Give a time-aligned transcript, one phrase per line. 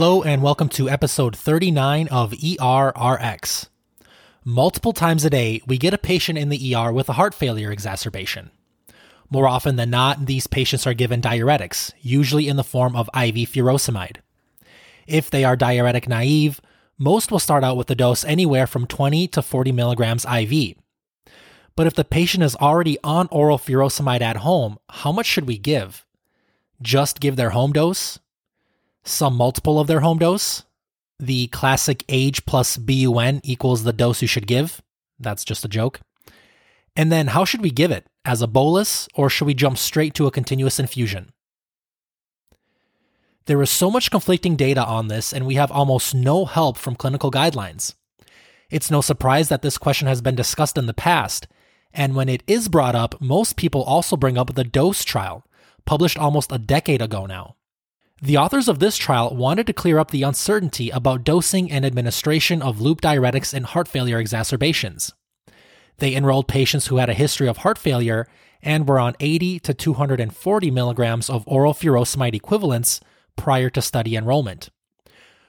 [0.00, 3.68] Hello, and welcome to episode 39 of ERRX.
[4.46, 7.70] Multiple times a day, we get a patient in the ER with a heart failure
[7.70, 8.50] exacerbation.
[9.28, 13.50] More often than not, these patients are given diuretics, usually in the form of IV
[13.50, 14.20] furosemide.
[15.06, 16.62] If they are diuretic naive,
[16.96, 20.76] most will start out with a dose anywhere from 20 to 40 milligrams IV.
[21.76, 25.58] But if the patient is already on oral furosemide at home, how much should we
[25.58, 26.06] give?
[26.80, 28.18] Just give their home dose?
[29.04, 30.64] Some multiple of their home dose.
[31.18, 34.80] The classic age plus BUN equals the dose you should give.
[35.18, 36.00] That's just a joke.
[36.96, 38.06] And then how should we give it?
[38.24, 41.32] As a bolus, or should we jump straight to a continuous infusion?
[43.46, 46.96] There is so much conflicting data on this, and we have almost no help from
[46.96, 47.94] clinical guidelines.
[48.70, 51.48] It's no surprise that this question has been discussed in the past,
[51.92, 55.44] and when it is brought up, most people also bring up the DOSE trial,
[55.84, 57.56] published almost a decade ago now.
[58.22, 62.60] The authors of this trial wanted to clear up the uncertainty about dosing and administration
[62.60, 65.14] of loop diuretics in heart failure exacerbations.
[65.96, 68.28] They enrolled patients who had a history of heart failure
[68.62, 73.00] and were on 80 to 240 milligrams of oral furosemide equivalents
[73.36, 74.68] prior to study enrollment.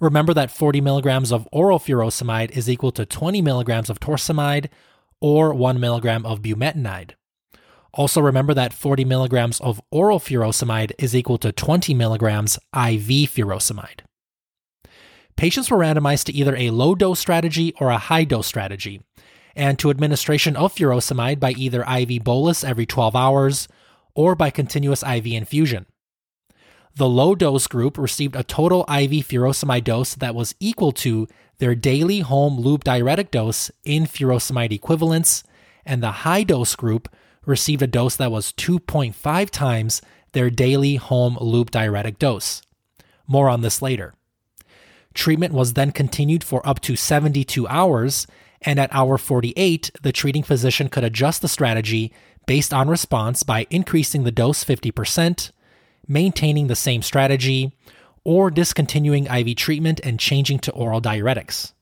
[0.00, 4.70] Remember that 40 milligrams of oral furosemide is equal to 20 milligrams of torsemide
[5.20, 7.10] or 1 milligram of bumetanide.
[7.96, 14.00] Also, remember that 40 milligrams of oral furosemide is equal to 20 milligrams IV furosemide.
[15.36, 19.00] Patients were randomized to either a low dose strategy or a high dose strategy,
[19.54, 23.68] and to administration of furosemide by either IV bolus every 12 hours
[24.16, 25.86] or by continuous IV infusion.
[26.96, 31.28] The low dose group received a total IV furosemide dose that was equal to
[31.58, 35.44] their daily home loop diuretic dose in furosemide equivalents,
[35.86, 37.08] and the high dose group
[37.46, 42.62] received a dose that was 2.5 times their daily home loop diuretic dose.
[43.26, 44.14] More on this later.
[45.14, 48.26] Treatment was then continued for up to 72 hours,
[48.62, 52.12] and at hour 48, the treating physician could adjust the strategy
[52.46, 55.52] based on response by increasing the dose 50%,
[56.08, 57.76] maintaining the same strategy,
[58.24, 61.72] or discontinuing IV treatment and changing to oral diuretics.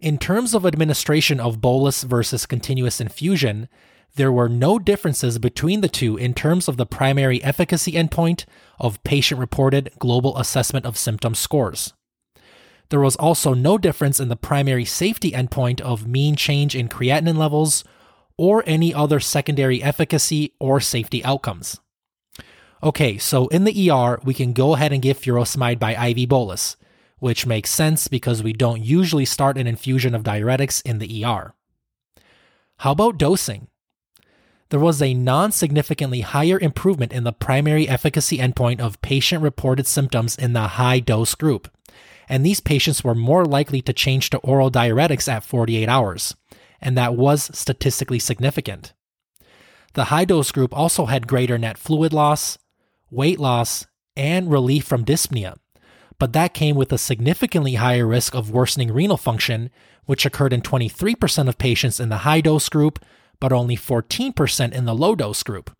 [0.00, 3.68] In terms of administration of bolus versus continuous infusion,
[4.16, 8.44] there were no differences between the two in terms of the primary efficacy endpoint
[8.78, 11.92] of patient reported global assessment of symptom scores.
[12.88, 17.38] There was also no difference in the primary safety endpoint of mean change in creatinine
[17.38, 17.84] levels
[18.36, 21.78] or any other secondary efficacy or safety outcomes.
[22.82, 26.76] Okay, so in the ER, we can go ahead and give furosemide by IV bolus,
[27.18, 31.54] which makes sense because we don't usually start an infusion of diuretics in the ER.
[32.78, 33.68] How about dosing?
[34.70, 39.86] There was a non significantly higher improvement in the primary efficacy endpoint of patient reported
[39.86, 41.68] symptoms in the high dose group.
[42.28, 46.36] And these patients were more likely to change to oral diuretics at 48 hours,
[46.80, 48.92] and that was statistically significant.
[49.94, 52.56] The high dose group also had greater net fluid loss,
[53.10, 55.56] weight loss, and relief from dyspnea,
[56.20, 59.70] but that came with a significantly higher risk of worsening renal function,
[60.04, 63.04] which occurred in 23% of patients in the high dose group
[63.40, 65.74] but only 14% in the low dose group.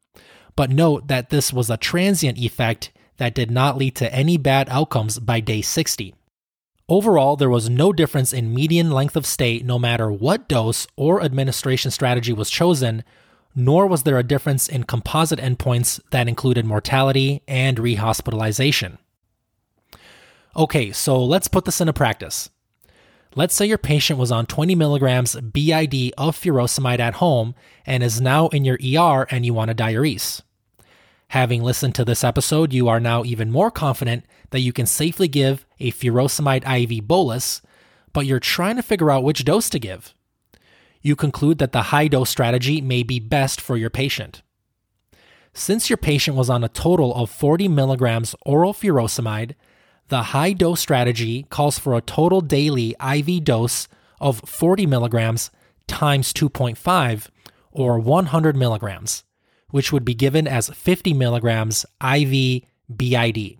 [0.56, 4.68] But note that this was a transient effect that did not lead to any bad
[4.70, 6.14] outcomes by day 60.
[6.88, 11.22] Overall, there was no difference in median length of stay no matter what dose or
[11.22, 13.04] administration strategy was chosen,
[13.54, 18.98] nor was there a difference in composite endpoints that included mortality and rehospitalization.
[20.56, 22.50] Okay, so let's put this into practice.
[23.36, 27.54] Let's say your patient was on 20 milligrams BID of furosemide at home
[27.86, 30.42] and is now in your ER and you want a diurese.
[31.28, 35.28] Having listened to this episode, you are now even more confident that you can safely
[35.28, 37.62] give a furosemide IV bolus,
[38.12, 40.12] but you're trying to figure out which dose to give.
[41.00, 44.42] You conclude that the high dose strategy may be best for your patient.
[45.54, 49.54] Since your patient was on a total of 40 milligrams oral furosemide,
[50.10, 53.88] the high dose strategy calls for a total daily IV dose
[54.20, 55.50] of 40 milligrams
[55.86, 57.28] times 2.5
[57.72, 59.24] or 100 milligrams,
[59.70, 62.62] which would be given as 50 milligrams IV
[62.94, 63.58] BID.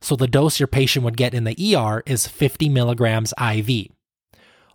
[0.00, 3.88] So the dose your patient would get in the ER is 50 milligrams IV.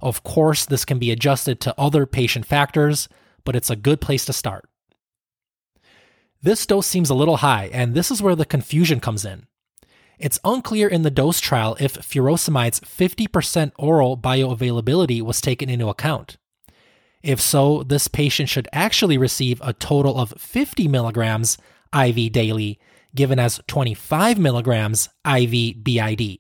[0.02, 3.08] Of course, this can be adjusted to other patient factors,
[3.46, 4.66] but it's a good place to start.
[6.42, 9.46] This dose seems a little high, and this is where the confusion comes in.
[10.20, 16.38] It's unclear in the dose trial if furosemide's 50% oral bioavailability was taken into account.
[17.24, 21.58] If so, this patient should actually receive a total of 50 milligrams
[21.98, 22.80] IV daily,
[23.16, 26.40] given as 25 milligrams IV BID.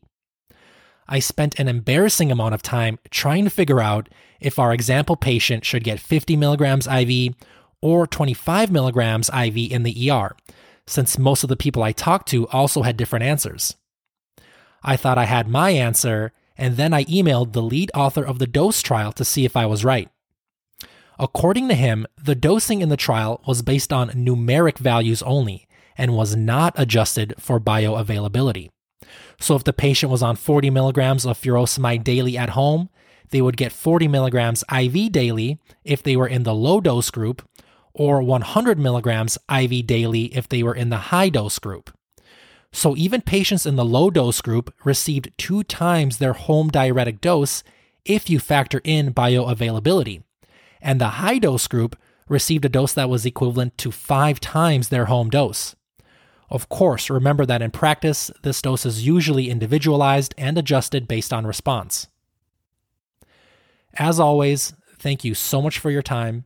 [1.08, 4.10] I spent an embarrassing amount of time trying to figure out
[4.40, 7.34] if our example patient should get 50 milligrams IV
[7.82, 10.36] or 25 milligrams IV in the ER,
[10.90, 13.76] since most of the people I talked to also had different answers.
[14.82, 18.48] I thought I had my answer, and then I emailed the lead author of the
[18.48, 20.10] dose trial to see if I was right.
[21.20, 26.16] According to him, the dosing in the trial was based on numeric values only and
[26.16, 28.70] was not adjusted for bioavailability.
[29.40, 32.90] So if the patient was on 40 milligrams of furosemide daily at home,
[33.30, 37.48] they would get 40 milligrams IV daily if they were in the low dose group,
[38.00, 41.92] or 100 milligrams IV daily if they were in the high dose group.
[42.72, 47.62] So even patients in the low dose group received two times their home diuretic dose
[48.06, 50.24] if you factor in bioavailability.
[50.82, 51.98] And the high dose group
[52.30, 55.76] received a dose that was equivalent to five times their home dose.
[56.50, 61.46] Of course, remember that in practice, this dose is usually individualized and adjusted based on
[61.46, 62.08] response.
[63.96, 66.46] As always, thank you so much for your time.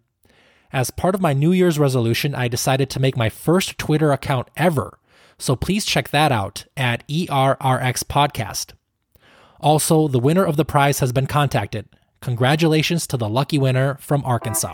[0.73, 4.49] As part of my New Year's resolution, I decided to make my first Twitter account
[4.57, 4.99] ever
[5.37, 8.73] so please check that out at ERRX Podcast.
[9.59, 11.87] Also, the winner of the prize has been contacted.
[12.21, 14.71] Congratulations to the lucky winner from Arkansas.